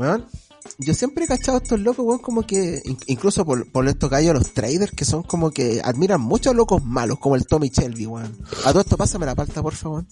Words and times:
Weón, 0.00 0.24
yo 0.78 0.94
siempre 0.94 1.24
he 1.24 1.28
cachado 1.28 1.58
a 1.58 1.60
estos 1.62 1.78
locos, 1.78 2.06
weón, 2.06 2.20
como 2.20 2.46
que, 2.46 2.80
in- 2.86 2.96
incluso 3.06 3.44
por, 3.44 3.70
por 3.70 3.86
estos 3.86 4.08
gallos, 4.08 4.32
los 4.32 4.54
traders, 4.54 4.92
que 4.92 5.04
son 5.04 5.22
como 5.22 5.50
que 5.50 5.82
admiran 5.84 6.22
mucho 6.22 6.48
a 6.50 6.54
locos 6.54 6.82
malos, 6.82 7.18
como 7.18 7.36
el 7.36 7.46
Tommy 7.46 7.68
Shelby, 7.68 8.06
weón. 8.06 8.34
A 8.64 8.70
todo 8.70 8.80
esto, 8.80 8.96
pásame 8.96 9.26
la 9.26 9.34
palta, 9.34 9.62
por 9.62 9.74
favor. 9.74 10.06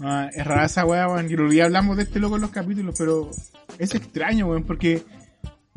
Ah, 0.00 0.28
es 0.34 0.44
rara 0.46 0.66
esa 0.66 0.84
weá, 0.84 1.08
weón. 1.08 1.26
Olvidé 1.26 1.62
hablamos 1.62 1.96
de 1.96 2.02
este 2.02 2.18
loco 2.20 2.36
en 2.36 2.42
los 2.42 2.50
capítulos, 2.50 2.94
pero 2.98 3.30
es 3.78 3.94
extraño, 3.94 4.46
weón, 4.48 4.64
porque 4.64 5.02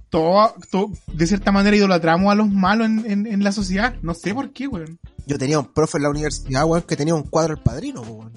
todo, 0.09 0.53
todo- 0.69 0.91
de 1.13 1.27
cierta 1.27 1.51
manera 1.53 1.75
idolatramos 1.77 2.29
a 2.31 2.35
los 2.35 2.49
malos 2.49 2.87
en, 2.87 3.09
en, 3.09 3.25
en 3.27 3.43
la 3.43 3.51
sociedad. 3.53 3.95
No 4.01 4.13
sé 4.13 4.33
por 4.33 4.51
qué, 4.51 4.67
weón. 4.67 4.99
Yo 5.25 5.37
tenía 5.37 5.59
un 5.59 5.71
profe 5.73 5.97
en 5.97 6.03
la 6.03 6.09
universidad, 6.09 6.65
weón, 6.65 6.83
que 6.83 6.97
tenía 6.97 7.15
un 7.15 7.23
cuadro 7.23 7.53
al 7.53 7.63
padrino, 7.63 8.01
weón. 8.01 8.31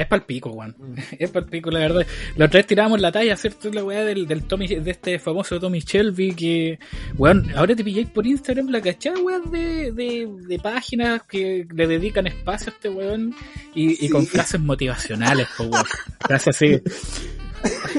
Es 0.00 0.06
pa'l 0.06 0.22
pico, 0.22 0.50
weón. 0.50 0.74
Es 1.18 1.30
pa'l 1.30 1.44
pico, 1.44 1.70
la 1.70 1.80
verdad. 1.80 2.06
La 2.36 2.46
otra 2.46 2.58
vez 2.58 2.66
tirábamos 2.66 3.00
la 3.00 3.12
talla, 3.12 3.36
¿cierto? 3.36 3.70
La 3.70 3.84
weá 3.84 4.04
del, 4.04 4.26
del 4.26 4.44
Tommy, 4.44 4.66
de 4.66 4.90
este 4.90 5.18
famoso 5.18 5.60
Tommy 5.60 5.80
Shelby 5.80 6.34
que, 6.34 6.78
weón, 7.18 7.50
ahora 7.54 7.76
te 7.76 7.84
pilláis 7.84 8.08
por 8.08 8.26
Instagram 8.26 8.68
la 8.68 8.80
cachada, 8.80 9.18
weón, 9.20 9.50
de, 9.50 9.92
de, 9.92 10.26
de 10.48 10.58
páginas 10.58 11.22
que 11.24 11.66
le 11.72 11.86
dedican 11.86 12.26
espacio 12.26 12.72
a 12.72 12.74
este 12.74 12.88
weón 12.88 13.34
y, 13.74 14.06
y 14.06 14.08
con 14.08 14.26
frases 14.26 14.60
motivacionales, 14.60 15.46
pues, 15.56 15.68
weón. 15.68 15.84
Frases 16.20 16.48
así. 16.56 16.80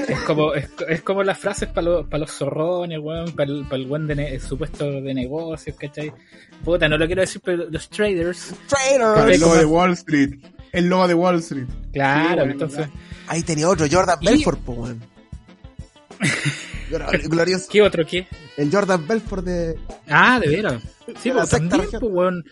Es 0.08 0.18
como, 0.26 0.54
es, 0.54 0.68
es 0.88 1.02
como 1.02 1.22
las 1.22 1.38
frases 1.38 1.68
para 1.68 1.82
los, 1.82 2.06
para 2.08 2.18
los 2.22 2.32
zorrones, 2.32 2.98
weón, 2.98 3.30
para 3.32 3.48
el, 3.48 3.62
para 3.64 3.76
el 3.76 3.86
weón 3.88 4.08
de 4.08 4.16
ne- 4.16 4.40
supuesto 4.40 4.90
de 5.00 5.14
negocios, 5.14 5.76
¿cachai? 5.78 6.12
Puta, 6.64 6.88
no 6.88 6.98
lo 6.98 7.06
quiero 7.06 7.20
decir, 7.20 7.40
pero 7.44 7.68
los 7.70 7.88
traders, 7.88 8.54
Traders. 8.68 9.40
Logo 9.40 9.54
de 9.56 9.64
Wall 9.64 9.92
Street. 9.92 10.30
El 10.72 10.86
logo 10.86 11.06
de 11.06 11.14
Wall 11.14 11.38
Street. 11.40 11.66
claro, 11.92 12.44
Sí, 12.44 12.50
entonces, 12.50 12.88
Ahí 13.28 13.42
tenía 13.42 13.68
otro, 13.68 13.86
Jordan 13.90 14.18
Y- 14.20 14.26
Belfort, 14.26 14.60
po, 14.60 14.72
weón. 14.72 15.00
Glor- 16.90 17.28
Glorioso. 17.28 17.66
¿qué 17.70 17.82
otro 17.82 18.04
qué? 18.06 18.26
El 18.56 18.70
Jordan 18.70 19.06
Belfort 19.06 19.44
de... 19.44 19.78
Ah, 20.08 20.38
de 20.40 20.48
veras. 20.48 20.82
Sí, 21.22 21.30
pues 21.30 21.48
también, 21.48 21.88
pues, 21.90 22.02
weón. 22.02 22.44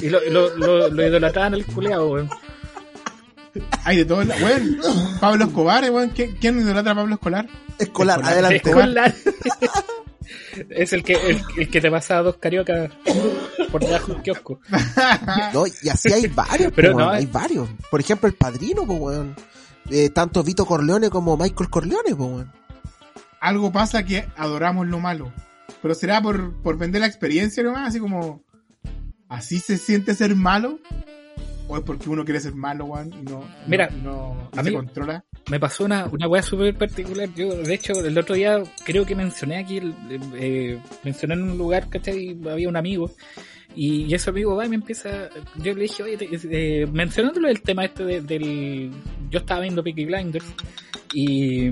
Y 0.00 0.08
lo, 0.10 0.20
lo, 0.30 0.56
lo, 0.56 0.88
lo 0.88 1.06
idolatraban 1.06 1.54
el 1.54 1.64
culeado, 1.66 2.08
weón. 2.10 2.30
Hay 3.84 3.96
de 3.98 4.04
todo. 4.04 4.20
en 4.22 4.28
la- 4.28 4.36
Weón, 4.36 4.78
Pablo 5.20 5.44
Escobar, 5.46 5.90
weón. 5.90 6.10
¿Quién, 6.10 6.36
quién 6.36 6.60
idolatra 6.60 6.92
a 6.92 6.94
Pablo 6.94 7.14
Escolar? 7.14 7.48
Escolar, 7.78 8.20
Escolar. 8.20 8.32
adelante. 8.32 8.56
Escolar. 8.56 9.14
es 10.70 10.92
el 10.92 11.02
que, 11.02 11.14
el, 11.14 11.42
el 11.58 11.70
que 11.70 11.80
te 11.80 11.90
pasa 11.90 12.18
a 12.18 12.22
dos 12.22 12.36
cariocas 12.36 12.90
por 13.70 13.84
debajo 13.84 14.12
del 14.12 14.22
kiosco. 14.22 14.60
No, 15.52 15.66
y 15.66 15.88
así 15.88 16.12
hay 16.12 16.26
varios, 16.28 16.72
Pero 16.74 16.92
po, 16.92 16.98
no, 16.98 17.04
weón, 17.06 17.14
eh. 17.14 17.18
hay 17.18 17.26
varios. 17.26 17.68
Por 17.90 18.00
ejemplo, 18.00 18.28
el 18.28 18.34
padrino, 18.34 18.82
weón. 18.82 19.34
Eh, 19.90 20.10
tanto 20.10 20.42
Vito 20.42 20.66
Corleone 20.66 21.10
como 21.10 21.36
Michael 21.36 21.70
Corleone, 21.70 22.12
weón. 22.12 22.52
Algo 23.40 23.72
pasa 23.72 24.04
que 24.04 24.26
adoramos 24.36 24.86
lo 24.86 24.98
malo. 24.98 25.32
Pero 25.82 25.94
será 25.94 26.20
por, 26.20 26.60
por 26.62 26.78
vender 26.78 27.00
la 27.00 27.06
experiencia 27.06 27.62
nomás, 27.62 27.88
así 27.88 28.00
como. 28.00 28.42
¿Así 29.28 29.58
se 29.58 29.76
siente 29.76 30.14
ser 30.14 30.34
malo? 30.36 30.78
¿O 31.68 31.76
es 31.76 31.82
porque 31.82 32.08
uno 32.08 32.24
quiere 32.24 32.38
ser 32.40 32.54
malo, 32.54 32.84
weón? 32.84 33.12
Y 33.12 33.22
no, 33.22 33.42
Mira, 33.66 33.88
y 33.92 34.00
no, 34.02 34.50
y 34.54 34.58
a 34.58 34.62
se 34.62 34.70
mí- 34.70 34.76
controla. 34.76 35.24
Me 35.50 35.58
pasó 35.60 35.84
una, 35.84 36.06
una 36.06 36.28
weá 36.28 36.42
súper 36.42 36.74
particular. 36.76 37.28
Yo, 37.34 37.48
de 37.56 37.74
hecho, 37.74 37.92
el 38.04 38.16
otro 38.18 38.34
día 38.34 38.62
creo 38.84 39.04
que 39.04 39.14
mencioné 39.14 39.58
aquí, 39.58 39.78
el- 39.78 39.94
eh, 40.36 40.78
mencioné 41.04 41.34
en 41.34 41.42
un 41.42 41.58
lugar, 41.58 41.88
¿cachai? 41.88 42.36
Había 42.48 42.68
un 42.68 42.76
amigo. 42.76 43.10
Y, 43.74 44.04
y 44.04 44.14
ese 44.14 44.30
amigo 44.30 44.56
va 44.56 44.64
y 44.66 44.68
me 44.68 44.76
empieza. 44.76 45.28
Yo 45.56 45.74
le 45.74 45.82
dije, 45.82 46.02
oye, 46.02 46.16
te- 46.16 46.28
eh, 46.32 46.86
mencionándolo 46.86 47.48
el 47.48 47.60
tema 47.62 47.84
este 47.84 48.04
de- 48.04 48.20
del. 48.22 48.90
Yo 49.30 49.40
estaba 49.40 49.60
viendo 49.60 49.82
Peaky 49.84 50.04
Blinders. 50.06 50.46
Y. 51.14 51.70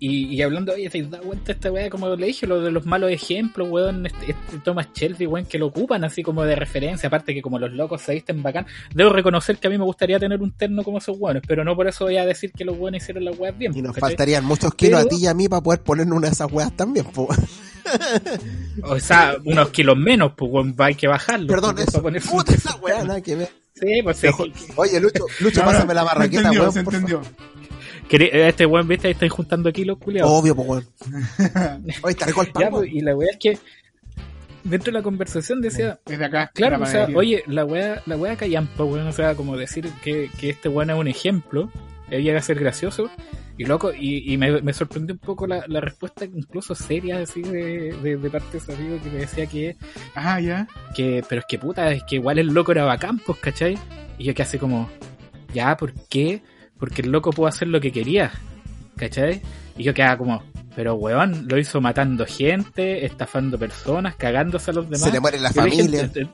Y, 0.00 0.26
y 0.34 0.42
hablando, 0.42 0.72
oye, 0.72 0.88
¿te 0.88 1.02
das 1.02 1.20
cuenta 1.22 1.50
esta 1.50 1.72
weá? 1.72 1.90
Como 1.90 2.14
le 2.14 2.26
dije, 2.26 2.46
lo 2.46 2.60
de 2.60 2.70
los 2.70 2.86
malos 2.86 3.10
ejemplos, 3.10 3.68
weón, 3.68 4.06
este, 4.06 4.30
este 4.30 4.58
Thomas 4.64 4.88
Shelby, 4.94 5.26
weón, 5.26 5.44
que 5.46 5.58
lo 5.58 5.66
ocupan 5.66 6.04
así 6.04 6.22
como 6.22 6.44
de 6.44 6.54
referencia, 6.54 7.08
aparte 7.08 7.34
que 7.34 7.42
como 7.42 7.58
los 7.58 7.72
locos 7.72 8.02
se 8.02 8.14
visten 8.14 8.40
bacán. 8.42 8.64
Debo 8.94 9.10
reconocer 9.10 9.58
que 9.58 9.66
a 9.66 9.70
mí 9.70 9.76
me 9.76 9.82
gustaría 9.84 10.20
tener 10.20 10.40
un 10.40 10.52
terno 10.52 10.84
como 10.84 10.98
esos 10.98 11.16
weones, 11.18 11.42
pero 11.46 11.64
no 11.64 11.74
por 11.74 11.88
eso 11.88 12.04
voy 12.04 12.16
a 12.16 12.24
decir 12.24 12.52
que 12.52 12.64
los 12.64 12.78
weones 12.78 13.02
hicieron 13.02 13.24
las 13.24 13.36
weas 13.38 13.58
bien. 13.58 13.76
Y 13.76 13.82
nos 13.82 13.92
¿cachai? 13.94 14.10
faltarían 14.10 14.44
muchos 14.44 14.72
kilos 14.74 15.02
Pero- 15.02 15.14
a 15.14 15.18
ti 15.18 15.24
y 15.24 15.26
a 15.26 15.34
mí 15.34 15.48
para 15.48 15.62
poder 15.62 15.80
ponernos 15.82 16.16
una 16.16 16.28
de 16.28 16.32
esas 16.32 16.52
weas 16.52 16.72
también, 16.76 17.06
pues. 17.12 17.36
O 18.82 18.98
sea, 19.00 19.36
unos 19.44 19.70
kilos 19.70 19.96
menos, 19.96 20.32
pues 20.36 20.50
weón, 20.52 20.74
hay 20.78 20.94
que 20.94 21.08
bajarlo. 21.08 21.46
Perdón, 21.48 21.74
pues, 21.74 21.88
eso. 21.88 22.30
Puta 22.30 22.54
esa 22.54 22.76
wea, 22.76 23.02
nada 23.04 23.20
que 23.20 23.34
ver. 23.34 23.48
Sí, 23.74 24.00
pues 24.02 24.16
sí. 24.18 24.26
Oye, 24.76 25.00
Lucho, 25.00 25.24
Lucho, 25.40 25.60
No, 25.60 25.66
pásame 25.66 25.86
no, 25.88 25.94
la 25.94 26.02
barraqueta, 26.04 26.50
weón. 26.50 26.72
se 26.72 26.82
por 26.82 26.94
entendió. 26.94 27.22
Querí- 28.08 28.30
Este 28.32 28.64
weón, 28.66 28.88
viste, 28.88 29.08
ahí 29.08 29.12
estáis 29.12 29.32
juntando 29.32 29.72
kilos, 29.72 29.98
culiados. 29.98 30.30
Obvio, 30.30 30.54
pues, 30.56 30.68
weón. 30.68 30.86
Oye, 32.02 32.14
te 32.14 32.24
rico 32.24 32.42
el 32.42 32.48
pan, 32.52 32.62
Ya, 32.62 32.68
weón. 32.70 32.80
pues, 32.84 32.92
y 32.94 33.00
la 33.00 33.14
weá 33.16 33.30
es 33.32 33.36
que 33.38 33.58
dentro 34.64 34.92
de 34.92 34.98
la 34.98 35.02
conversación 35.02 35.60
decía, 35.60 35.98
Es 36.06 36.18
de 36.18 36.24
acá. 36.24 36.50
Claro, 36.54 36.82
o 36.82 36.86
sea, 36.86 37.08
oye, 37.14 37.42
la 37.46 37.64
weá, 37.64 38.02
la 38.06 38.16
weá 38.16 38.36
callampa, 38.36 38.84
weón, 38.84 39.06
o 39.06 39.12
sea, 39.12 39.34
como 39.34 39.56
decir 39.56 39.88
que, 40.02 40.30
que 40.40 40.50
este 40.50 40.68
weón 40.68 40.90
es 40.90 40.96
un 40.96 41.08
ejemplo, 41.08 41.70
él 42.10 42.22
llega 42.22 42.38
a 42.38 42.42
ser 42.42 42.58
gracioso, 42.58 43.10
y 43.56 43.64
loco, 43.64 43.92
y, 43.92 44.32
y 44.32 44.36
me, 44.36 44.60
me 44.62 44.72
sorprendió 44.72 45.14
un 45.14 45.18
poco 45.18 45.46
la, 45.46 45.64
la 45.66 45.80
respuesta 45.80 46.24
incluso 46.24 46.74
seria 46.76 47.18
así 47.20 47.42
de, 47.42 47.92
de, 48.02 48.16
de 48.16 48.30
parte 48.30 48.52
de 48.52 48.58
ese 48.58 48.72
amigo 48.72 48.98
que 49.02 49.10
me 49.10 49.18
decía 49.18 49.46
que, 49.46 49.76
Ah, 50.14 50.40
ya. 50.40 50.68
que, 50.94 51.24
pero 51.28 51.40
es 51.40 51.46
que 51.48 51.58
puta, 51.58 51.90
es 51.92 52.02
que 52.04 52.16
igual 52.16 52.38
el 52.38 52.48
loco 52.48 52.72
era 52.72 52.84
bacán, 52.84 53.18
pues, 53.18 53.38
¿cachai? 53.38 53.76
Y 54.16 54.24
yo 54.24 54.34
que 54.34 54.42
hace 54.42 54.58
como, 54.58 54.88
ya, 55.52 55.76
¿por 55.76 55.92
qué? 56.08 56.40
Porque 56.78 57.02
el 57.02 57.10
loco 57.10 57.30
pudo 57.30 57.46
hacer 57.48 57.68
lo 57.68 57.80
que 57.80 57.90
quería, 57.92 58.30
¿cachai? 58.96 59.42
Y 59.76 59.82
yo 59.84 59.94
quedaba 59.94 60.16
como, 60.18 60.42
pero 60.76 60.94
weón, 60.94 61.46
lo 61.48 61.58
hizo 61.58 61.80
matando 61.80 62.24
gente, 62.26 63.04
estafando 63.04 63.58
personas, 63.58 64.14
cagándose 64.16 64.70
a 64.70 64.74
los 64.74 64.84
demás. 64.86 65.02
Se 65.02 65.12
le 65.12 65.20
muere 65.20 65.38
la 65.40 65.50
familia. 65.52 66.02
"Ent- 66.04 66.12
ent- 66.14 66.28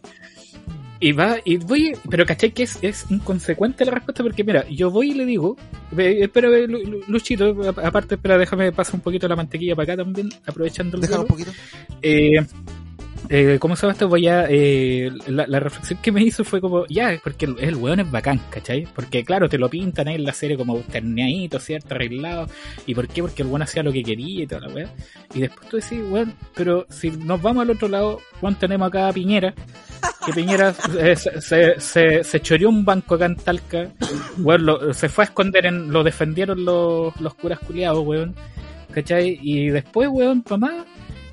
Y 1.00 1.12
va, 1.12 1.36
y 1.44 1.56
voy, 1.58 1.92
pero 2.08 2.24
caché 2.24 2.52
que 2.52 2.62
es, 2.62 2.78
es 2.80 3.04
inconsecuente 3.10 3.84
la 3.84 3.90
respuesta 3.90 4.22
porque 4.22 4.42
mira, 4.44 4.66
yo 4.70 4.90
voy 4.90 5.10
y 5.10 5.14
le 5.14 5.26
digo, 5.26 5.56
espera, 5.96 6.48
Luchito, 7.08 7.54
aparte, 7.84 8.14
espera, 8.14 8.38
déjame 8.38 8.72
pasar 8.72 8.94
un 8.94 9.00
poquito 9.02 9.28
la 9.28 9.36
mantequilla 9.36 9.74
para 9.74 9.92
acá 9.94 10.02
también, 10.02 10.30
aprovechando 10.46 10.96
el 10.96 11.02
un 11.12 11.26
poquito. 11.26 11.50
Eh, 12.00 12.46
eh, 13.30 13.58
¿Cómo 13.60 13.74
se 13.76 13.82
llama 13.82 13.92
esto? 13.92 14.08
Voy 14.08 14.26
a. 14.28 14.46
eh, 14.48 15.10
la, 15.26 15.46
la 15.46 15.60
reflexión 15.60 15.98
que 16.02 16.12
me 16.12 16.22
hizo 16.22 16.44
fue 16.44 16.60
como, 16.60 16.86
ya, 16.86 17.18
porque 17.22 17.46
el, 17.46 17.56
el 17.58 17.76
weón 17.76 18.00
es 18.00 18.10
bacán, 18.10 18.40
¿cachai? 18.50 18.86
Porque 18.94 19.24
claro, 19.24 19.48
te 19.48 19.58
lo 19.58 19.68
pintan 19.70 20.08
ahí 20.08 20.16
en 20.16 20.24
la 20.24 20.32
serie 20.32 20.56
como 20.56 20.78
terneadito, 20.80 21.58
¿cierto? 21.58 21.94
Arreglado. 21.94 22.48
¿Y 22.86 22.94
por 22.94 23.08
qué? 23.08 23.22
Porque 23.22 23.42
el 23.42 23.48
weón 23.48 23.62
hacía 23.62 23.82
lo 23.82 23.92
que 23.92 24.02
quería 24.02 24.44
y 24.44 24.46
toda 24.46 24.62
la 24.68 24.74
weá. 24.74 24.88
Y 25.34 25.40
después 25.40 25.68
tú 25.68 25.76
decís, 25.76 26.00
weón, 26.10 26.34
pero 26.54 26.86
si 26.90 27.10
nos 27.10 27.40
vamos 27.40 27.62
al 27.62 27.70
otro 27.70 27.88
lado, 27.88 28.20
weón, 28.42 28.56
tenemos 28.56 28.88
acá 28.88 29.08
a 29.08 29.12
Piñera. 29.12 29.54
Que 30.26 30.32
Piñera 30.32 30.74
eh, 30.98 31.16
se, 31.16 31.40
se, 31.40 31.80
se, 31.80 32.24
se 32.24 32.40
choreó 32.40 32.68
un 32.68 32.84
banco 32.84 33.14
acá 33.14 33.26
en 33.26 33.36
Talca. 33.36 33.88
Weón, 34.38 34.66
lo- 34.66 34.92
se 34.92 35.08
fue 35.08 35.24
a 35.24 35.26
esconder 35.26 35.66
en. 35.66 35.90
Lo 35.90 36.02
defendieron 36.04 36.64
los, 36.64 37.18
los 37.20 37.34
curas 37.34 37.58
culiados, 37.60 38.04
weón. 38.06 38.34
¿Cachai? 38.92 39.38
Y 39.42 39.70
después, 39.70 40.08
weón, 40.12 40.42
pa' 40.42 40.56
más. 40.56 40.84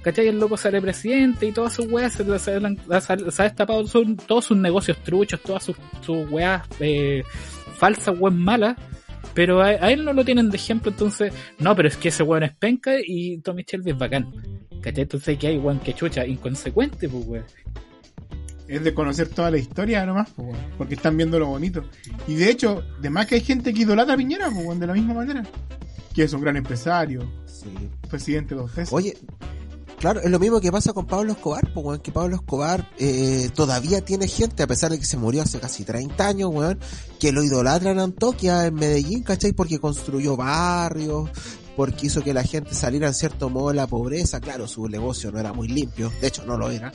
¿Cachai? 0.04 0.28
El 0.28 0.40
loco 0.40 0.58
sale 0.58 0.82
presidente 0.82 1.46
y 1.48 1.52
todas 1.52 1.74
sus 1.74 1.86
weas 1.92 2.14
se, 2.14 2.24
se, 2.26 2.40
se- 2.40 3.32
se 3.32 3.42
ha 3.42 3.46
destapado 3.46 3.86
son 3.88 4.18
todos 4.18 4.46
sus 4.46 4.58
negocios 4.58 4.98
truchos, 5.04 5.40
todas 5.42 5.64
sus, 5.64 5.76
sus 6.02 6.30
weas 6.32 6.64
eh, 6.80 7.24
falsas, 7.78 8.16
weas 8.20 8.36
malas. 8.36 8.76
Pero 9.36 9.62
a, 9.62 9.68
a 9.68 9.92
él 9.92 10.04
no 10.04 10.12
lo 10.14 10.26
tienen 10.26 10.50
de 10.50 10.58
ejemplo, 10.58 10.92
entonces, 10.92 11.32
no, 11.60 11.76
pero 11.76 11.88
es 11.88 11.96
que 11.98 12.10
ese 12.10 12.24
weón 12.24 12.44
es 12.44 12.54
penca 12.54 12.94
y 13.06 13.38
Tommy 13.38 13.64
Shelby 13.64 13.92
es 13.92 13.98
bacán. 13.98 14.32
¿Cachai? 14.82 15.04
Entonces 15.04 15.38
que 15.38 15.48
hay 15.48 15.58
weón 15.58 15.80
que 15.80 15.94
chucha, 15.94 16.26
inconsecuente, 16.26 17.08
pues 17.08 17.26
weón. 17.28 17.46
Es 18.68 18.84
de 18.84 18.94
conocer 18.94 19.28
toda 19.28 19.52
la 19.52 19.58
historia 19.58 20.06
nomás, 20.06 20.30
pues, 20.36 20.48
weón, 20.50 20.60
porque 20.78 20.96
están 20.96 21.16
viendo 21.18 21.38
lo 21.38 21.48
bonito. 21.48 21.84
Y 22.28 22.36
de 22.36 22.50
hecho, 22.50 22.84
de 23.02 23.10
más 23.10 23.28
que 23.28 23.36
hay 23.36 23.42
gente 23.42 23.74
que 23.74 23.82
idolatra 23.82 24.14
a 24.14 24.18
Piñera, 24.18 24.50
pues, 24.50 24.66
weón, 24.66 24.80
de 24.80 24.88
la 24.88 24.94
misma 24.94 25.14
manera. 25.14 25.44
Que 26.16 26.24
es 26.24 26.34
un 26.34 26.42
gran 26.42 26.58
empresario, 26.58 27.30
Sí. 27.46 27.70
presidente 28.10 28.56
dos 28.56 28.74
veces. 28.74 28.92
Oye, 28.94 29.16
Claro, 30.02 30.20
es 30.20 30.32
lo 30.32 30.40
mismo 30.40 30.60
que 30.60 30.72
pasa 30.72 30.94
con 30.94 31.06
Pablo 31.06 31.34
Escobar, 31.34 31.72
pues, 31.76 31.86
weón, 31.86 32.00
que 32.00 32.12
Pablo 32.12 32.36
Escobar 32.36 32.90
eh, 32.98 33.52
todavía 33.54 34.02
tiene 34.02 34.28
gente, 34.28 34.64
a 34.64 34.68
pesar 34.68 34.90
de 34.90 34.98
que 34.98 35.06
se 35.06 35.16
murió 35.16 35.44
hace 35.44 35.60
casi 35.60 35.86
30 35.86 36.28
años, 36.28 36.50
weón, 36.52 36.80
que 37.20 37.32
lo 37.32 37.44
idolatran 37.44 37.94
en 37.94 38.00
Antoquia, 38.00 38.66
en 38.66 38.74
Medellín, 38.74 39.22
¿cachai? 39.22 39.54
Porque 39.54 39.78
construyó 39.78 40.36
barrios, 40.36 41.30
porque 41.76 42.08
hizo 42.08 42.24
que 42.24 42.34
la 42.34 42.42
gente 42.42 42.74
saliera 42.74 43.10
en 43.10 43.14
cierto 43.14 43.52
modo 43.52 43.70
de 43.70 43.76
la 43.76 43.86
pobreza. 43.86 44.40
Claro, 44.40 44.68
su 44.68 44.90
negocio 44.90 45.32
no 45.32 45.38
era 45.38 45.54
muy 45.54 45.68
limpio, 45.68 46.12
de 46.20 46.30
hecho 46.30 46.44
no 46.48 46.58
lo 46.58 46.72
era, 46.72 46.92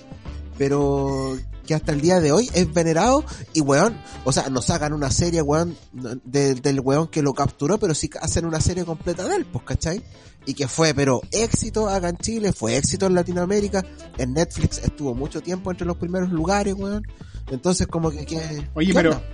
pero 0.59 1.37
que 1.67 1.75
hasta 1.75 1.93
el 1.93 2.01
día 2.01 2.21
de 2.21 2.31
hoy 2.31 2.49
es 2.55 2.73
venerado 2.73 3.25
y 3.53 3.61
weón, 3.61 3.97
o 4.25 4.33
sea, 4.33 4.49
no 4.51 4.63
sacan 4.63 4.93
una 4.93 5.11
serie, 5.11 5.43
weón, 5.43 5.77
de- 5.93 6.55
del 6.55 6.81
weón 6.81 7.09
que 7.09 7.23
lo 7.23 7.35
capturó, 7.35 7.79
pero 7.79 7.95
sí 7.95 8.09
hacen 8.21 8.45
una 8.47 8.61
serie 8.61 8.85
completa 8.85 9.27
de 9.27 9.37
él, 9.37 9.47
pues, 9.47 9.65
¿cachai? 9.65 10.01
Y 10.47 10.55
que 10.55 10.69
fue, 10.69 10.95
pero 10.95 11.21
éxito 11.33 11.89
acá 11.89 12.09
en 12.11 12.19
Chile, 12.19 12.53
fue 12.53 12.77
éxito 12.77 13.07
en 13.07 13.15
Latinoamérica, 13.15 13.85
en 14.17 14.33
Netflix 14.33 14.79
estuvo 14.79 15.13
mucho 15.13 15.41
tiempo 15.43 15.73
entre 15.73 15.87
los 15.89 15.97
primeros 15.97 16.31
lugares, 16.31 16.75
weón. 16.75 17.03
Entonces 17.51 17.89
como 17.89 18.11
que... 18.13 18.25
que 18.25 18.39
Oye, 18.75 18.89
¿qué 18.89 18.95
pero 18.95 19.11
onda? 19.11 19.25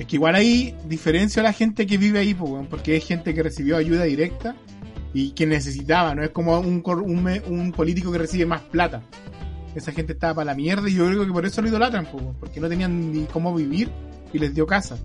es 0.00 0.06
que 0.06 0.16
igual 0.16 0.34
ahí 0.34 0.74
diferencio 0.86 1.40
a 1.40 1.42
la 1.42 1.52
gente 1.52 1.86
que 1.86 1.98
vive 1.98 2.18
ahí, 2.20 2.32
pues, 2.32 2.50
weón, 2.50 2.66
porque 2.68 2.96
es 2.96 3.04
gente 3.04 3.34
que 3.34 3.42
recibió 3.42 3.76
ayuda 3.76 4.04
directa 4.04 4.56
y 5.12 5.32
que 5.32 5.44
necesitaba, 5.44 6.14
no 6.14 6.24
es 6.24 6.30
como 6.30 6.58
un, 6.58 6.82
un, 6.86 7.42
un 7.48 7.72
político 7.72 8.10
que 8.10 8.16
recibe 8.16 8.46
más 8.46 8.62
plata. 8.62 9.02
Esa 9.74 9.92
gente 9.92 10.12
estaba 10.12 10.34
para 10.34 10.44
la 10.46 10.54
mierda 10.54 10.88
y 10.88 10.94
yo 10.94 11.06
creo 11.06 11.24
que 11.26 11.32
por 11.32 11.46
eso 11.46 11.62
lo 11.62 11.68
idolatran, 11.68 12.06
pues, 12.10 12.24
porque 12.38 12.60
no 12.60 12.68
tenían 12.68 13.12
ni 13.12 13.24
cómo 13.24 13.54
vivir 13.54 13.90
y 14.32 14.38
les 14.38 14.54
dio 14.54 14.66
casa. 14.66 14.96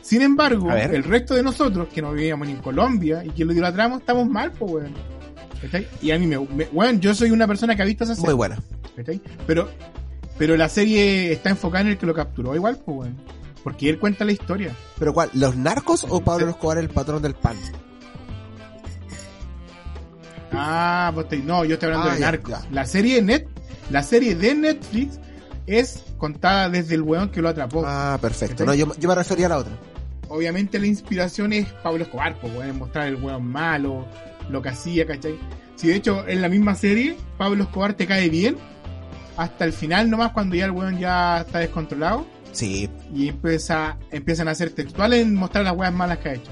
Sin 0.00 0.22
embargo, 0.22 0.70
el 0.72 1.02
resto 1.04 1.34
de 1.34 1.42
nosotros, 1.42 1.88
que 1.92 2.00
no 2.00 2.12
vivíamos 2.12 2.46
ni 2.46 2.54
en 2.54 2.60
Colombia 2.62 3.24
y 3.24 3.30
que 3.30 3.44
lo 3.44 3.52
idolatramos, 3.52 4.00
estamos 4.00 4.26
mal, 4.28 4.52
pues, 4.52 4.72
weón. 4.72 4.94
¿Cachai? 5.60 5.86
Y 6.02 6.10
a 6.12 6.18
mí 6.18 6.26
me, 6.26 6.38
me- 6.38 6.68
weón, 6.72 7.00
yo 7.00 7.14
soy 7.14 7.30
una 7.30 7.46
persona 7.46 7.74
que 7.74 7.82
ha 7.82 7.84
visto 7.86 8.04
esa 8.04 8.14
serie. 8.14 8.26
Muy 8.28 8.34
buena. 8.34 8.58
¿cachai? 8.94 9.20
Pero, 9.46 9.68
pero 10.38 10.56
la 10.56 10.68
serie 10.68 11.32
está 11.32 11.50
enfocada 11.50 11.82
en 11.82 11.88
el 11.88 11.98
que 11.98 12.06
lo 12.06 12.14
capturó 12.14 12.54
igual, 12.54 12.78
pues, 12.84 12.96
weón. 12.98 13.16
Porque 13.64 13.88
él 13.90 13.98
cuenta 13.98 14.24
la 14.24 14.32
historia. 14.32 14.72
¿Pero 14.98 15.12
cuál? 15.12 15.28
¿Los 15.34 15.56
narcos 15.56 16.06
o 16.08 16.20
Pablo 16.20 16.50
Escobar 16.50 16.78
el 16.78 16.88
patrón 16.88 17.20
del 17.20 17.34
pan? 17.34 17.56
Ah, 20.52 21.10
vos 21.14 21.28
te- 21.28 21.38
no, 21.38 21.64
yo 21.64 21.74
estoy 21.74 21.88
hablando 21.88 22.10
Ah, 22.10 22.14
de 22.14 22.20
ya, 22.20 22.26
Narcos. 22.26 22.50
ya. 22.52 22.66
La 22.70 22.86
serie 22.86 23.20
net, 23.22 23.46
la 23.90 24.02
serie 24.02 24.34
de 24.34 24.54
Netflix 24.54 25.18
es 25.66 26.04
contada 26.18 26.68
desde 26.68 26.94
el 26.94 27.02
weón 27.02 27.30
que 27.30 27.42
lo 27.42 27.48
atrapó. 27.48 27.82
Ah, 27.86 28.18
perfecto. 28.20 28.64
No, 28.64 28.74
yo, 28.74 28.92
yo 28.98 29.08
me 29.08 29.14
refería 29.14 29.46
a 29.46 29.50
la 29.50 29.58
otra. 29.58 29.72
Obviamente 30.28 30.78
la 30.78 30.86
inspiración 30.86 31.52
es 31.52 31.66
Pablo 31.82 32.04
Escobar, 32.04 32.38
pues, 32.40 32.54
weón, 32.54 32.78
mostrar 32.78 33.06
el 33.06 33.16
weón 33.16 33.46
malo, 33.46 34.06
lo 34.50 34.62
que 34.62 34.70
hacía, 34.70 35.06
¿cachai? 35.06 35.38
Si 35.76 35.88
de 35.88 35.96
hecho 35.96 36.26
en 36.26 36.42
la 36.42 36.48
misma 36.48 36.74
serie, 36.74 37.16
Pablo 37.36 37.64
Escobar 37.64 37.94
te 37.94 38.06
cae 38.06 38.28
bien, 38.28 38.56
hasta 39.36 39.64
el 39.64 39.72
final 39.72 40.10
nomás 40.10 40.32
cuando 40.32 40.56
ya 40.56 40.64
el 40.64 40.70
weón 40.70 40.98
ya 40.98 41.42
está 41.42 41.58
descontrolado, 41.58 42.26
Sí, 42.56 42.88
y 43.14 43.28
empieza, 43.28 43.98
empiezan 44.10 44.48
a 44.48 44.54
ser 44.54 44.70
textuales 44.70 45.20
en 45.20 45.34
mostrar 45.34 45.62
las 45.62 45.76
weas 45.76 45.92
malas 45.92 46.16
que 46.18 46.30
ha 46.30 46.34
hecho. 46.36 46.50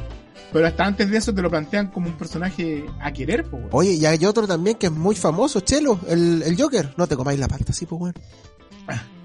Pero 0.55 0.69
hasta 0.69 0.87
antes 0.87 1.11
de 1.11 1.19
eso 1.19 1.35
te 1.35 1.43
lo 1.43 1.51
plantean 1.51 1.89
como 1.89 2.07
un 2.07 2.17
personaje 2.17 2.87
a 3.01 3.13
querer, 3.13 3.43
pues, 3.43 3.55
weón. 3.55 3.71
Oye, 3.73 3.95
y 3.95 4.07
hay 4.07 4.25
otro 4.25 4.47
también 4.47 4.77
que 4.77 4.87
es 4.87 4.93
muy 4.93 5.17
famoso, 5.17 5.59
Chelo, 5.59 5.99
el, 6.07 6.43
el 6.43 6.57
Joker. 6.57 6.95
No 6.97 7.09
te 7.09 7.17
comáis 7.17 7.41
la 7.41 7.49
palta, 7.49 7.73
sí, 7.73 7.87
pues, 7.87 8.01
weón. 8.01 8.15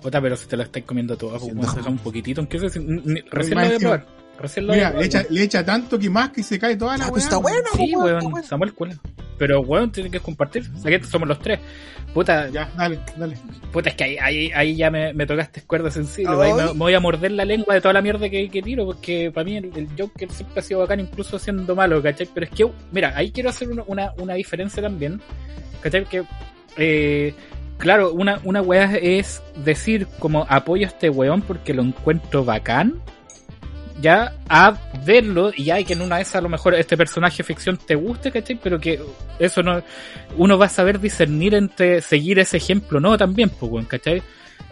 Puta, 0.01 0.19
pero 0.19 0.35
si 0.35 0.47
te 0.47 0.57
la 0.57 0.63
estáis 0.63 0.85
comiendo 0.85 1.15
toda, 1.17 1.37
pues, 1.37 1.53
no. 1.53 1.87
un 1.87 1.99
poquito, 1.99 2.41
aunque 2.41 2.57
recién 2.57 2.95
lo 2.95 3.03
voy 3.03 3.75
a 3.75 3.77
probar. 3.77 4.07
Recién 4.39 4.67
lo 4.67 4.73
Mira, 4.73 4.91
le 4.91 5.05
echa, 5.05 5.19
weón. 5.19 5.33
le 5.35 5.43
echa 5.43 5.65
tanto 5.65 5.99
que 5.99 6.09
más 6.09 6.29
que 6.29 6.43
se 6.43 6.57
cae 6.57 6.75
toda 6.77 6.97
la 6.97 7.03
Ah, 7.03 7.07
wea. 7.07 7.11
pues 7.11 7.23
está 7.25 7.37
bueno, 7.37 7.67
Sí, 7.75 7.93
weón, 7.95 8.05
weón, 8.19 8.31
bueno. 8.31 8.47
Samuel 8.47 8.73
cuela. 8.73 8.95
Pero, 9.37 9.61
weón, 9.61 9.91
tiene 9.91 10.09
que 10.09 10.19
compartir. 10.19 10.69
O 10.75 10.79
sea, 10.79 10.91
que 10.99 11.05
somos 11.05 11.27
los 11.27 11.39
tres. 11.39 11.59
Puta, 12.13 12.49
Ya, 12.49 12.69
dale, 12.75 12.99
dale. 13.17 13.37
puta, 13.71 13.89
es 13.89 13.95
que 13.95 14.03
ahí, 14.03 14.17
ahí, 14.19 14.51
ahí 14.55 14.75
ya 14.75 14.89
me, 14.89 15.13
me 15.13 15.25
tocaste 15.25 15.61
cuerda 15.61 15.91
sensible. 15.91 16.35
Ahí 16.41 16.53
me, 16.53 16.65
voy 16.73 16.93
a 16.93 16.99
morder 16.99 17.31
la 17.31 17.45
lengua 17.45 17.75
de 17.75 17.81
toda 17.81 17.93
la 17.93 18.01
mierda 18.01 18.27
que, 18.29 18.49
que 18.49 18.61
tiro, 18.61 18.85
porque 18.85 19.31
para 19.31 19.45
mí 19.45 19.57
el, 19.57 19.65
el 19.75 19.87
Joker 19.97 20.29
siempre 20.31 20.59
ha 20.59 20.63
sido 20.63 20.79
bacán, 20.79 20.99
incluso 21.01 21.37
siendo 21.37 21.75
malo, 21.75 22.01
¿cachai? 22.01 22.27
Pero 22.33 22.45
es 22.47 22.51
que, 22.51 22.67
mira, 22.91 23.13
ahí 23.15 23.31
quiero 23.31 23.49
hacer 23.49 23.69
una, 23.69 23.83
una, 23.85 24.11
una 24.17 24.33
diferencia 24.33 24.81
también, 24.81 25.21
¿cachai? 25.81 26.03
Que, 26.05 26.23
eh, 26.77 27.33
claro, 27.77 28.11
una, 28.11 28.39
una 28.43 28.61
weá 28.63 28.95
es 28.95 29.41
decir 29.63 30.07
como 30.17 30.45
apoyo 30.49 30.87
a 30.87 30.89
este 30.89 31.09
weón 31.11 31.41
porque 31.43 31.73
lo 31.75 31.83
encuentro 31.83 32.43
bacán, 32.43 32.95
ya 34.01 34.33
a 34.47 34.77
verlo 35.05 35.51
y 35.55 35.65
ya 35.65 35.79
y 35.79 35.85
que 35.85 35.93
en 35.93 36.01
una 36.01 36.17
de 36.17 36.21
esas 36.23 36.35
a 36.35 36.41
lo 36.41 36.49
mejor 36.49 36.73
este 36.75 36.95
personaje 36.97 37.43
ficción 37.43 37.77
te 37.77 37.95
guste, 37.95 38.31
¿cachai? 38.31 38.59
Pero 38.61 38.79
que 38.79 38.99
eso 39.39 39.61
no, 39.63 39.81
uno 40.37 40.57
va 40.57 40.65
a 40.67 40.69
saber 40.69 40.99
discernir 40.99 41.53
entre 41.55 42.01
seguir 42.01 42.39
ese 42.39 42.57
ejemplo, 42.57 42.99
no 42.99 43.17
también, 43.17 43.49
pues, 43.49 43.71
weón, 43.71 43.85
¿cachai? 43.85 44.21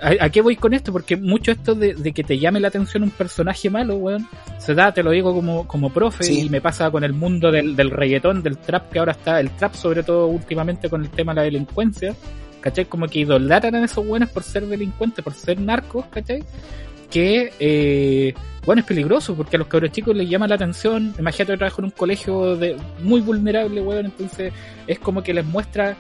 ¿A, 0.02 0.26
a 0.26 0.30
qué 0.30 0.42
voy 0.42 0.56
con 0.56 0.74
esto? 0.74 0.92
Porque 0.92 1.16
mucho 1.18 1.52
esto 1.52 1.74
de, 1.74 1.96
de 1.96 2.12
que 2.12 2.24
te 2.24 2.38
llame 2.38 2.60
la 2.60 2.68
atención 2.68 3.02
un 3.04 3.10
personaje 3.10 3.70
malo, 3.70 3.96
weón, 3.96 4.28
se 4.60 4.76
da, 4.76 4.94
te 4.94 5.02
lo 5.02 5.10
digo 5.12 5.34
como, 5.34 5.68
como 5.68 5.92
profe, 5.92 6.24
Sí. 6.24 6.42
y 6.46 6.50
me 6.50 6.62
pasa 6.62 6.92
con 6.92 7.04
el 7.04 7.14
mundo 7.14 7.52
del, 7.52 7.76
del 7.76 7.90
reggaetón, 7.90 8.44
del 8.44 8.58
trap, 8.58 8.92
que 8.92 9.00
ahora 9.00 9.14
está, 9.14 9.40
el 9.40 9.50
trap 9.52 9.74
sobre 9.74 10.04
todo 10.04 10.28
últimamente 10.28 10.90
con 10.90 11.02
el 11.02 11.10
tema 11.10 11.32
de 11.34 11.36
la 11.38 11.44
delincuencia, 11.44 12.16
¿cachai? 12.62 12.86
Como 12.86 13.08
que 13.08 13.20
idolatran 13.20 13.74
a 13.76 13.86
esos 13.86 14.06
buenos 14.06 14.30
por 14.30 14.44
ser 14.44 14.68
delincuentes, 14.68 15.24
por 15.24 15.34
ser 15.34 15.60
narcos, 15.60 16.06
¿cachai? 16.12 16.44
Que, 17.12 17.54
eh, 17.60 18.34
bueno, 18.66 18.82
es 18.82 18.86
peligroso 18.86 19.36
porque 19.36 19.56
a 19.56 19.60
los 19.60 19.68
cabros 19.68 19.92
chicos 19.92 20.16
les 20.16 20.30
llama 20.30 20.48
la 20.48 20.56
atención. 20.56 21.14
Imagínate 21.18 21.54
que 21.54 21.58
trabajo 21.58 21.82
en 21.82 21.86
un 21.86 21.92
colegio 21.92 22.56
de 22.56 22.76
muy 23.02 23.22
vulnerable, 23.22 23.82
weón, 23.82 24.08
entonces 24.08 24.54
es 24.88 25.00
como 25.00 25.24
que 25.24 25.34
les 25.34 25.46
muestra 25.46 25.96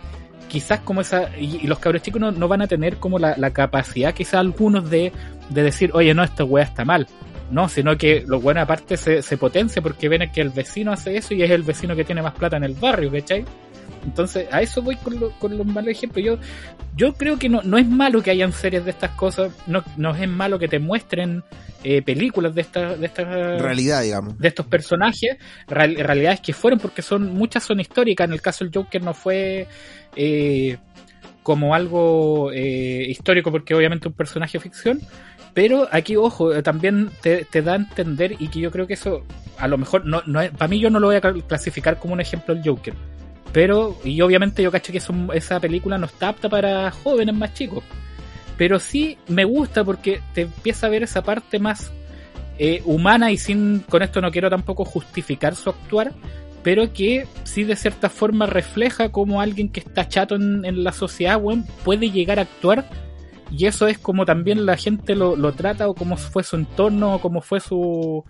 quizás 0.47 0.79
como 0.81 1.01
esa, 1.01 1.29
y, 1.37 1.57
y 1.57 1.67
los 1.67 1.79
cabros 1.79 2.01
chicos 2.01 2.21
no, 2.21 2.31
no 2.31 2.47
van 2.47 2.61
a 2.61 2.67
tener 2.67 2.97
como 2.97 3.19
la, 3.19 3.35
la 3.37 3.51
capacidad, 3.51 4.13
quizás 4.13 4.35
algunos 4.35 4.89
de, 4.89 5.11
de 5.49 5.63
decir, 5.63 5.91
oye, 5.93 6.13
no, 6.13 6.23
esta 6.23 6.43
weá 6.43 6.63
está 6.63 6.85
mal. 6.85 7.07
No, 7.49 7.69
sino 7.69 7.97
que 7.97 8.25
lo 8.27 8.41
bueno 8.41 8.59
aparte 8.59 8.97
se, 8.97 9.21
se 9.21 9.37
potencia 9.37 9.81
porque 9.81 10.09
ven 10.09 10.29
que 10.33 10.41
el 10.41 10.49
vecino 10.49 10.91
hace 10.91 11.15
eso 11.15 11.33
y 11.33 11.43
es 11.43 11.49
el 11.49 11.63
vecino 11.63 11.95
que 11.95 12.03
tiene 12.03 12.21
más 12.21 12.33
plata 12.33 12.57
en 12.57 12.65
el 12.65 12.73
barrio, 12.73 13.09
¿cachai? 13.09 13.45
Entonces, 14.05 14.47
a 14.51 14.61
eso 14.61 14.81
voy 14.81 14.95
con, 14.97 15.19
lo- 15.19 15.31
con 15.39 15.57
los 15.57 15.65
malos 15.65 15.89
ejemplos. 15.91 16.23
Yo, 16.25 16.37
yo 16.95 17.13
creo 17.13 17.37
que 17.37 17.49
no, 17.49 17.61
no 17.63 17.77
es 17.77 17.87
malo 17.87 18.21
que 18.23 18.31
hayan 18.31 18.51
series 18.53 18.83
de 18.85 18.91
estas 18.91 19.11
cosas, 19.11 19.51
no, 19.67 19.83
no 19.97 20.15
es 20.15 20.27
malo 20.29 20.57
que 20.59 20.67
te 20.67 20.79
muestren 20.79 21.43
eh, 21.83 22.01
películas 22.01 22.55
de 22.55 22.61
estas 22.61 22.99
de 22.99 23.05
estas 23.05 23.27
Realidad, 23.61 24.01
digamos. 24.03 24.37
de 24.37 24.47
estos 24.47 24.65
personajes, 24.65 25.37
real- 25.67 25.95
realidades 25.95 26.39
que 26.41 26.53
fueron, 26.53 26.79
porque 26.79 27.01
son 27.01 27.33
muchas 27.33 27.63
son 27.63 27.79
históricas. 27.79 28.27
En 28.27 28.33
el 28.33 28.41
caso 28.41 28.63
del 28.65 28.73
Joker 28.73 29.01
no 29.03 29.13
fue 29.13 29.67
eh, 30.15 30.77
como 31.43 31.75
algo 31.75 32.51
eh, 32.51 33.05
histórico, 33.09 33.51
porque 33.51 33.73
obviamente 33.75 34.07
un 34.07 34.13
personaje 34.13 34.57
de 34.57 34.61
ficción. 34.63 34.99
Pero 35.53 35.87
aquí, 35.91 36.15
ojo, 36.15 36.53
eh, 36.53 36.61
también 36.61 37.09
te, 37.21 37.43
te 37.45 37.61
da 37.63 37.73
a 37.73 37.77
entender, 37.77 38.35
y 38.37 38.47
que 38.49 38.59
yo 38.59 38.69
creo 38.69 38.85
que 38.85 38.93
eso, 38.93 39.23
a 39.57 39.67
lo 39.67 39.77
mejor, 39.77 40.05
no, 40.05 40.21
no 40.27 40.39
es- 40.41 40.51
para 40.51 40.67
mí 40.67 40.79
yo 40.79 40.89
no 40.91 40.99
lo 40.99 41.07
voy 41.07 41.15
a 41.15 41.21
cl- 41.21 41.43
clasificar 41.47 41.97
como 41.99 42.13
un 42.13 42.21
ejemplo 42.21 42.53
del 42.53 42.63
Joker. 42.63 42.93
Pero, 43.57 43.97
y 44.03 44.21
obviamente 44.21 44.61
yo 44.61 44.69
cacho 44.69 44.91
que 44.91 45.01
esa 45.33 45.59
película 45.59 45.97
no 45.97 46.05
está 46.05 46.29
apta 46.29 46.47
para 46.47 46.91
jóvenes 46.91 47.33
más 47.33 47.55
chicos. 47.55 47.83
Pero 48.55 48.77
sí 48.77 49.17
me 49.29 49.45
gusta 49.45 49.83
porque 49.83 50.21
te 50.35 50.41
empieza 50.41 50.85
a 50.85 50.91
ver 50.91 51.01
esa 51.01 51.23
parte 51.23 51.57
más 51.57 51.91
eh, 52.59 52.83
humana 52.85 53.31
y 53.31 53.37
sin, 53.37 53.79
con 53.79 54.03
esto 54.03 54.21
no 54.21 54.29
quiero 54.29 54.51
tampoco 54.51 54.85
justificar 54.85 55.55
su 55.55 55.71
actuar, 55.71 56.13
pero 56.61 56.93
que 56.93 57.25
sí 57.45 57.63
de 57.63 57.75
cierta 57.75 58.11
forma 58.11 58.45
refleja 58.45 59.09
como 59.09 59.41
alguien 59.41 59.69
que 59.69 59.79
está 59.79 60.07
chato 60.07 60.35
en, 60.35 60.83
la 60.83 60.91
sociedad, 60.91 61.41
puede 61.83 62.11
llegar 62.11 62.37
a 62.37 62.43
actuar 62.43 62.87
y 63.49 63.65
eso 63.65 63.87
es 63.87 63.97
como 63.97 64.23
también 64.23 64.67
la 64.67 64.77
gente 64.77 65.15
lo, 65.15 65.35
lo 65.35 65.53
trata 65.53 65.89
o 65.89 65.95
como 65.95 66.15
fue 66.15 66.43
su 66.43 66.57
entorno 66.57 67.15
o 67.15 67.21
como 67.21 67.41
fue 67.41 67.59
su, 67.59 68.23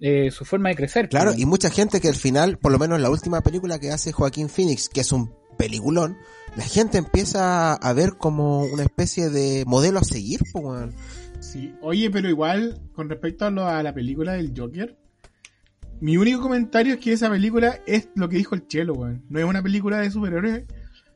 eh, 0.00 0.30
su 0.30 0.44
forma 0.44 0.68
de 0.70 0.76
crecer. 0.76 1.08
Claro, 1.08 1.32
y 1.36 1.44
mucha 1.46 1.70
gente 1.70 2.00
que 2.00 2.08
al 2.08 2.14
final, 2.14 2.58
por 2.58 2.72
lo 2.72 2.78
menos 2.78 2.96
en 2.96 3.02
la 3.02 3.10
última 3.10 3.40
película 3.40 3.78
que 3.78 3.90
hace 3.90 4.12
Joaquín 4.12 4.48
Phoenix, 4.48 4.88
que 4.88 5.00
es 5.00 5.12
un 5.12 5.34
peliculón, 5.56 6.16
la 6.56 6.62
gente 6.64 6.98
empieza 6.98 7.74
a 7.74 7.92
ver 7.92 8.16
como 8.16 8.62
una 8.62 8.84
especie 8.84 9.28
de 9.30 9.64
modelo 9.66 9.98
a 9.98 10.04
seguir, 10.04 10.40
pues, 10.52 10.64
weón. 10.64 10.94
Sí, 11.40 11.74
oye, 11.82 12.10
pero 12.10 12.28
igual, 12.28 12.80
con 12.94 13.08
respecto 13.08 13.44
a, 13.46 13.50
lo- 13.50 13.66
a 13.66 13.82
la 13.82 13.92
película 13.94 14.32
del 14.32 14.52
Joker, 14.56 14.96
mi 16.00 16.16
único 16.16 16.40
comentario 16.40 16.94
es 16.94 17.00
que 17.00 17.12
esa 17.12 17.28
película 17.28 17.80
es 17.86 18.08
lo 18.14 18.28
que 18.28 18.36
dijo 18.36 18.54
el 18.54 18.66
Chelo, 18.68 18.94
weón. 18.94 19.24
No 19.28 19.38
es 19.40 19.44
una 19.44 19.62
película 19.62 19.98
de 19.98 20.10
superhéroes, 20.10 20.64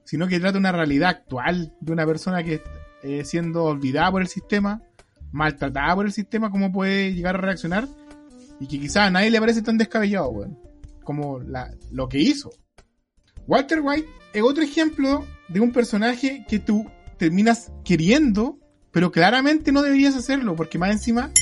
sino 0.04 0.26
que 0.26 0.40
trata 0.40 0.58
una 0.58 0.72
realidad 0.72 1.10
actual 1.10 1.72
de 1.80 1.92
una 1.92 2.04
persona 2.06 2.42
que 2.42 2.62
eh, 3.04 3.24
siendo 3.24 3.64
olvidada 3.64 4.10
por 4.10 4.22
el 4.22 4.28
sistema, 4.28 4.82
maltratada 5.30 5.94
por 5.94 6.06
el 6.06 6.12
sistema, 6.12 6.50
cómo 6.50 6.72
puede 6.72 7.14
llegar 7.14 7.36
a 7.36 7.40
reaccionar 7.40 7.88
y 8.62 8.69
que 8.69 8.78
quizás 8.78 9.09
a 9.09 9.11
nadie 9.11 9.31
le 9.31 9.40
parece 9.40 9.61
tan 9.61 9.76
descabellado, 9.76 10.28
weón, 10.31 10.57
como 11.02 11.40
la, 11.40 11.75
lo 11.90 12.09
que 12.09 12.19
hizo. 12.21 12.50
Walter 13.49 13.81
White 13.83 14.09
es 14.33 14.42
otro 14.42 14.62
ejemplo 14.62 15.26
de 15.49 15.59
un 15.59 15.73
personaje 15.73 16.45
que 16.49 16.61
tú 16.61 16.88
terminas 17.19 17.73
queriendo, 17.85 18.59
pero 18.92 19.11
claramente 19.11 19.73
no 19.73 19.83
deberías 19.83 20.14
hacerlo, 20.14 20.54
porque 20.54 20.78
más 20.78 20.92
encima 20.92 21.33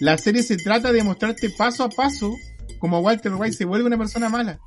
la 0.00 0.18
serie 0.18 0.42
se 0.42 0.56
trata 0.56 0.90
de 0.92 1.04
mostrarte 1.04 1.48
paso 1.50 1.84
a 1.84 1.88
paso 1.90 2.34
cómo 2.80 2.98
Walter 2.98 3.34
White 3.34 3.56
se 3.56 3.64
vuelve 3.64 3.86
una 3.86 3.96
persona 3.98 4.28
mala. 4.28 4.58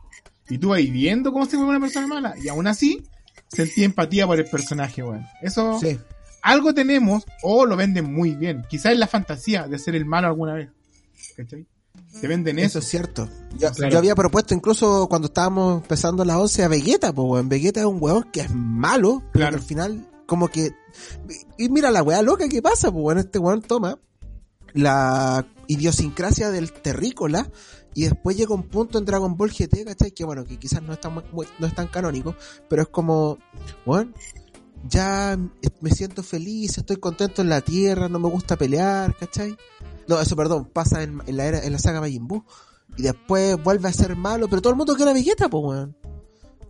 Y 0.50 0.58
tú 0.58 0.70
vas 0.70 0.80
viendo 0.80 1.34
cómo 1.34 1.46
se 1.46 1.58
vuelve 1.58 1.72
una 1.72 1.82
persona 1.82 2.08
mala. 2.08 2.36
Y 2.42 2.48
aún 2.48 2.68
así, 2.68 3.04
sentí 3.50 3.84
empatía 3.84 4.26
por 4.26 4.40
el 4.40 4.46
personaje, 4.46 5.04
weón. 5.04 5.26
Eso, 5.42 5.78
Sí. 5.82 6.00
algo 6.42 6.74
tenemos, 6.74 7.26
o 7.44 7.66
lo 7.66 7.76
venden 7.76 8.14
muy 8.14 8.34
bien. 8.36 8.64
Quizás 8.70 8.94
es 8.94 8.98
la 9.00 9.08
fantasía 9.08 9.68
de 9.68 9.78
ser 9.78 9.94
el 9.96 10.06
malo 10.06 10.28
alguna 10.28 10.54
vez. 10.54 10.70
¿Cachai? 11.36 11.68
Te 12.20 12.28
venden 12.28 12.58
Eso 12.60 12.66
eso. 12.68 12.80
es 12.80 12.86
cierto. 12.88 13.30
Yo, 13.58 13.72
Claro. 13.72 13.92
yo 13.92 13.98
había 14.00 14.16
propuesto 14.16 14.54
incluso 14.56 15.08
cuando 15.08 15.28
estábamos 15.28 15.82
empezando 15.84 16.26
las 16.26 16.38
11 16.38 16.64
a 16.64 16.68
Vegeta, 16.68 17.14
pues 17.14 17.28
weón. 17.30 17.50
Vegeta 17.50 17.80
es 17.82 17.86
un 17.86 17.98
weón 18.02 18.24
que 18.32 18.42
es 18.42 18.52
malo, 18.54 19.20
pero 19.32 19.46
Claro. 19.46 19.52
que 19.58 19.62
al 19.62 19.68
final 19.68 20.10
como 20.26 20.48
que... 20.48 20.72
Y 21.58 21.70
mira 21.70 21.92
la 21.92 22.04
weá 22.04 22.22
loca 22.22 22.50
que 22.50 22.62
pasa, 22.62 22.92
pues 22.92 23.04
weón. 23.04 23.20
Este 23.20 23.40
weón 23.40 23.62
toma 23.62 24.00
la 24.74 25.46
idiosincrasia 25.68 26.50
del 26.52 26.72
terrícola 26.72 27.50
y 27.94 28.04
después 28.04 28.36
llega 28.38 28.54
un 28.54 28.64
punto 28.64 28.98
en 29.00 29.06
Dragon 29.06 29.36
Ball 29.38 29.52
GT, 29.52 29.86
¿cachai? 29.86 30.12
Que 30.12 30.24
bueno, 30.24 30.44
que 30.46 30.58
quizás 30.58 30.82
no 30.84 30.94
es 30.94 31.00
tan, 31.02 31.14
no 31.16 31.68
es 31.68 31.76
tan 31.76 31.88
canónico, 31.88 32.36
pero 32.70 32.84
es 32.84 32.88
como, 32.90 33.38
weón, 33.86 34.14
ya 34.88 35.38
me 35.82 35.90
siento 35.92 36.22
feliz, 36.24 36.78
estoy 36.78 36.98
contento 36.98 37.42
en 37.42 37.50
la 37.50 37.62
tierra, 37.62 38.08
no 38.08 38.20
me 38.20 38.30
gusta 38.30 38.56
pelear, 38.56 39.16
¿cachai? 39.18 39.58
No, 40.08 40.20
eso 40.20 40.36
perdón, 40.36 40.70
pasa 40.72 41.04
en, 41.04 41.22
en 41.26 41.38
la 41.38 41.46
era, 41.46 41.64
en 41.64 41.72
la 41.74 41.80
saga 41.80 42.00
Majin 42.02 42.28
Buu. 42.28 42.44
Y 42.98 43.04
después 43.04 43.62
vuelve 43.62 43.90
a 43.90 43.94
ser 43.94 44.16
malo, 44.16 44.48
pero 44.48 44.62
todo 44.62 44.72
el 44.72 44.78
mundo 44.78 44.96
quiere 44.96 45.12
a 45.12 45.14
Vegeta, 45.14 45.50
pues 45.50 45.64
weón. 45.64 45.98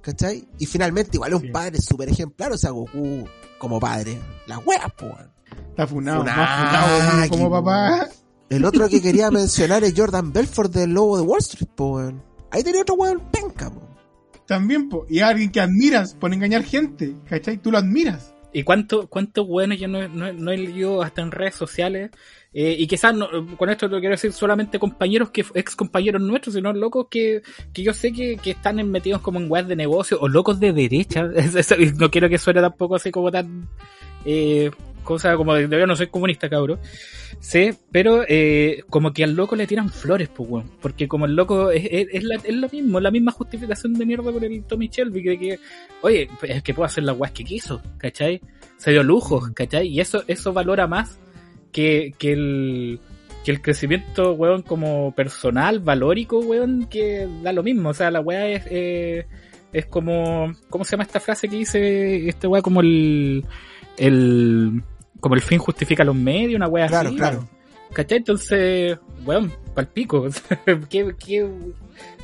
¿Cachai? 0.02 0.48
Y 0.58 0.66
finalmente 0.66 1.12
igual 1.18 1.32
es 1.32 1.36
un 1.38 1.42
Sí. 1.44 1.50
padre 1.52 1.82
súper 1.82 2.10
ejemplar, 2.10 2.52
o 2.52 2.58
sea, 2.58 2.72
Goku 2.72 3.26
como 3.60 3.80
padre. 3.80 4.20
La 4.48 4.58
wea, 4.60 4.88
pues 4.98 5.12
weón. 5.14 5.32
Está 5.70 5.88
funado, 5.88 6.20
Funado, 6.22 6.38
más 6.38 7.12
funado 7.12 7.30
como, 7.30 7.50
papá. 7.52 8.08
El 8.50 8.66
otro 8.66 8.88
que 8.90 9.02
quería 9.02 9.30
mencionar 9.32 9.84
es 9.84 9.94
Jordan 9.96 10.32
Belfort 10.32 10.72
del 10.74 10.92
Lobo 10.92 11.18
de 11.18 11.24
Wall 11.24 11.40
Street, 11.40 11.70
pues 11.76 11.92
weón. 12.06 12.24
Ahí 12.52 12.64
tenía 12.64 12.82
otro 12.82 12.96
weón 12.96 13.22
penca, 13.32 13.70
po. 13.70 13.82
También, 14.48 14.88
po. 14.90 15.06
Y 15.10 15.20
alguien 15.20 15.52
que 15.52 15.60
admiras 15.60 16.14
por 16.16 16.34
engañar 16.34 16.64
gente, 16.64 17.16
¿cachai? 17.30 17.58
Tú 17.58 17.70
lo 17.72 17.78
admiras. 17.78 18.34
¿Y 18.58 18.64
cuánto, 18.64 19.08
cuántos 19.08 19.46
buenos 19.46 19.78
yo 19.78 19.88
no, 19.88 20.08
no, 20.08 20.34
no 20.34 20.52
he 20.52 20.58
leído 20.58 21.04
hasta 21.04 21.22
en 21.22 21.30
redes 21.30 21.54
sociales? 21.54 22.10
Eh, 22.52 22.76
y 22.80 22.88
quizás 22.88 23.14
no, 23.14 23.30
con 23.56 23.70
esto 23.70 23.88
no 23.88 24.00
quiero 24.00 24.16
decir 24.16 24.32
solamente 24.32 24.80
compañeros 24.80 25.30
que 25.30 25.46
ex 25.54 25.76
compañeros 25.76 26.24
nuestros, 26.24 26.56
sino 26.56 26.74
locos 26.74 27.06
que, 27.08 27.44
que 27.72 27.84
yo 27.84 27.94
sé 27.94 28.12
que, 28.12 28.38
que 28.38 28.50
están 28.50 28.78
metidos 28.90 29.22
como 29.22 29.40
en 29.40 29.48
web 29.48 29.68
de 29.68 29.76
negocio 29.76 30.18
o 30.20 30.28
locos 30.28 30.60
de 30.60 30.74
derecha. 30.74 31.30
No 32.00 32.10
quiero 32.10 32.30
que 32.30 32.40
suene 32.40 32.62
tampoco 32.62 32.96
así 32.96 33.12
como 33.12 33.32
tan 33.32 33.70
eh, 34.26 34.72
cosa 35.08 35.38
como 35.38 35.56
de 35.56 35.70
yo 35.70 35.88
no 35.88 35.96
soy 35.96 36.08
comunista, 36.08 36.50
cabrón. 36.50 36.80
Sí, 37.40 37.72
pero 37.92 38.26
eh, 38.28 38.84
como 38.90 39.14
que 39.14 39.24
al 39.24 39.36
loco 39.36 39.56
le 39.56 39.66
tiran 39.66 39.90
flores, 39.90 40.28
pues, 40.28 40.50
weón. 40.50 40.72
Porque 40.82 41.08
como 41.08 41.26
el 41.26 41.36
loco 41.36 41.72
es, 41.72 41.86
es, 41.90 42.08
es, 42.12 42.24
es 42.44 42.56
lo 42.56 42.68
mismo, 42.70 43.00
la 43.00 43.10
misma 43.10 43.32
justificación 43.32 43.94
de 43.94 44.06
mierda 44.06 44.32
por 44.32 44.44
el 44.44 44.64
Tommy 44.66 44.90
Shelby, 44.90 45.22
de 45.22 45.40
que, 45.40 45.60
oye, 46.02 46.30
es 46.44 46.62
que 46.62 46.74
puede 46.74 46.88
hacer 46.88 47.06
las 47.06 47.18
weas 47.18 47.32
que 47.32 47.46
quiso, 47.46 47.82
¿cachai? 47.98 48.42
Se 48.76 48.92
dio 48.92 49.02
lujos, 49.02 49.50
¿cachai? 49.52 49.88
Y 49.88 50.02
eso, 50.02 50.24
eso 50.28 50.52
valora 50.52 50.88
más 50.88 51.18
que, 51.72 52.14
que 52.18 52.34
el 52.34 53.00
que 53.46 53.52
el 53.52 53.62
crecimiento, 53.62 54.34
weón, 54.34 54.62
como 54.62 55.14
personal, 55.16 55.80
valórico, 55.80 56.40
weón, 56.40 56.88
que 56.90 57.30
da 57.44 57.54
lo 57.54 57.64
mismo. 57.64 57.90
O 57.90 57.94
sea, 57.94 58.12
la 58.12 58.20
wea 58.20 58.50
es, 58.50 58.64
eh, 58.70 59.26
es 59.72 59.86
como, 59.86 60.52
¿cómo 60.70 60.84
se 60.84 60.92
llama 60.92 61.04
esta 61.04 61.22
frase 61.22 61.48
que 61.48 61.56
dice 61.56 62.28
este 62.28 62.46
wea? 62.48 62.62
Como 62.62 62.82
el, 62.82 63.46
el, 63.98 64.84
como 65.20 65.36
el 65.36 65.42
fin 65.42 65.60
justifica 65.60 66.04
los 66.04 66.16
medios, 66.16 66.56
una 66.58 66.68
wea 66.68 66.88
Claro, 66.88 67.10
así. 67.10 67.18
claro. 67.18 67.48
¿Cachai? 67.94 68.18
Entonces, 68.20 68.98
weón, 69.26 69.52
palpico. 69.74 70.28
¿Qué, 70.90 71.16
qué, 71.18 71.50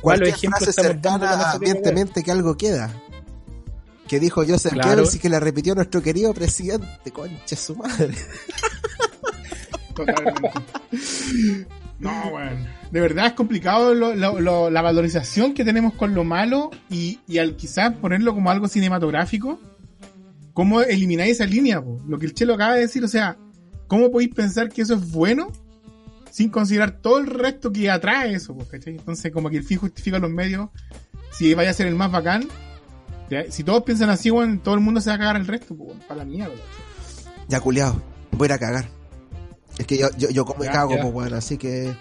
Cualquier 0.00 0.28
ejemplos 0.28 0.62
frase 0.64 0.80
estamos 0.80 1.02
dando 1.02 1.18
con 1.26 1.28
cercana 1.36 1.52
ambientemente 1.52 2.22
que 2.22 2.30
algo 2.30 2.56
queda. 2.56 2.90
Que 4.06 4.20
dijo 4.20 4.42
Joseph 4.46 4.74
Claro. 4.74 4.88
Goebbels 4.90 5.14
y 5.14 5.18
que 5.18 5.30
le 5.30 5.40
repitió 5.40 5.74
nuestro 5.74 6.02
querido 6.02 6.34
presidente, 6.34 7.10
concha 7.10 7.56
su 7.56 7.74
madre. 7.76 8.14
Totalmente. 9.94 10.50
No, 11.98 12.10
weón. 12.32 12.66
De 12.90 13.00
verdad 13.00 13.26
es 13.26 13.32
complicado 13.32 13.94
lo- 13.94 14.14
lo- 14.14 14.40
lo- 14.40 14.70
la 14.70 14.82
valorización 14.82 15.54
que 15.54 15.64
tenemos 15.64 15.94
con 15.94 16.14
lo 16.14 16.24
malo 16.24 16.70
y, 16.90 17.20
y 17.26 17.38
al 17.38 17.56
quizás 17.56 17.94
ponerlo 17.94 18.34
como 18.34 18.50
algo 18.50 18.68
cinematográfico, 18.68 19.58
¿cómo 20.54 20.80
elimináis 20.80 21.32
esa 21.32 21.44
línea? 21.44 21.82
po? 21.82 22.00
Lo 22.08 22.18
que 22.18 22.26
el 22.26 22.34
Chelo 22.34 22.54
acaba 22.54 22.74
de 22.74 22.80
decir, 22.80 23.04
o 23.04 23.08
sea, 23.08 23.36
¿cómo 23.86 24.10
podéis 24.10 24.32
pensar 24.32 24.70
que 24.70 24.82
eso 24.82 24.94
es 24.94 25.10
bueno 25.10 25.48
sin 26.30 26.48
considerar 26.48 27.00
todo 27.02 27.18
el 27.18 27.26
resto 27.26 27.70
que 27.70 27.90
atrae 27.90 28.32
eso? 28.34 28.56
po, 28.56 28.64
¿cachai? 28.64 28.94
Entonces, 28.96 29.30
como 29.32 29.50
que 29.50 29.58
el 29.58 29.64
fin 29.64 29.78
justifica 29.78 30.18
los 30.18 30.30
medios, 30.30 30.70
si 31.32 31.52
vaya 31.52 31.70
a 31.70 31.74
ser 31.74 31.88
el 31.88 31.96
más 31.96 32.10
bacán, 32.10 32.48
ya, 33.28 33.50
si 33.50 33.64
todos 33.64 33.82
piensan 33.82 34.08
así, 34.10 34.30
weón, 34.30 34.60
todo 34.60 34.74
el 34.74 34.80
mundo 34.80 35.00
se 35.00 35.10
va 35.10 35.16
a 35.16 35.18
cagar 35.18 35.36
el 35.36 35.46
resto, 35.46 35.76
po, 35.76 35.92
para 36.08 36.18
la 36.18 36.24
mierda. 36.24 36.54
Ya 37.48 37.60
culiado, 37.60 38.00
voy 38.32 38.46
a 38.46 38.48
ir 38.48 38.52
a 38.52 38.58
cagar. 38.58 38.88
Es 39.76 39.86
que 39.86 39.98
yo, 39.98 40.08
yo, 40.16 40.30
yo 40.30 40.44
como 40.44 40.64
Ya, 40.64 40.70
cago, 40.72 40.94
pues 41.00 41.12
weón, 41.12 41.34
así 41.34 41.58
que. 41.58 41.94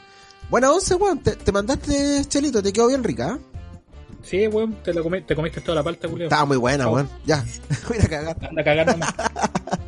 Buena 0.50 0.72
once, 0.72 0.94
weón. 0.96 1.20
Te, 1.20 1.36
te 1.36 1.52
mandaste, 1.52 2.24
Chelito, 2.28 2.62
te 2.62 2.72
quedó 2.72 2.88
bien 2.88 3.04
rica. 3.04 3.40
¿eh? 3.40 3.53
Sí, 4.24 4.48
weón, 4.48 4.74
te, 4.84 4.94
lo 4.94 5.04
comi- 5.06 5.26
te 5.26 5.36
comiste 5.36 5.62
toda 5.62 5.76
la 5.76 5.84
palta, 5.84 6.08
culiao. 6.08 6.28
Estaba 6.28 6.46
muy 6.46 6.58
buena, 6.58 6.88
Oh. 6.88 6.94
weón. 6.94 7.10
Ya, 7.26 7.44
voy 7.88 7.98
a 8.02 8.08
cagar. 8.08 8.38
Anda 8.50 8.62
a 8.62 8.64
cagar. 8.66 8.98